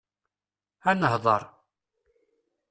[0.89, 1.41] Ad nehḍeṛ.